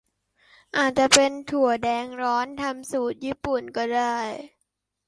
[0.77, 4.19] อาจจะเป็นถั่วแดงร้อนทำสูตรญี่ปุ่น ก็ได้